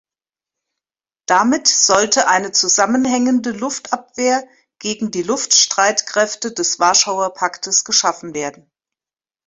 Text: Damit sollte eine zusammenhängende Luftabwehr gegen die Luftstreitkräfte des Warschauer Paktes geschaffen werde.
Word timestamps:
Damit 1.27 1.67
sollte 1.67 2.27
eine 2.27 2.51
zusammenhängende 2.51 3.51
Luftabwehr 3.51 4.43
gegen 4.79 5.11
die 5.11 5.21
Luftstreitkräfte 5.21 6.51
des 6.53 6.79
Warschauer 6.79 7.35
Paktes 7.35 7.83
geschaffen 7.85 8.33
werde. 8.33 8.67